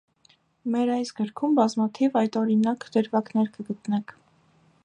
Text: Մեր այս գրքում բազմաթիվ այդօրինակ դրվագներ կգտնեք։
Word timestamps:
Մեր 0.75 0.91
այս 0.93 1.11
գրքում 1.19 1.53
բազմաթիվ 1.59 2.19
այդօրինակ 2.23 2.89
դրվագներ 2.97 3.53
կգտնեք։ 3.59 4.21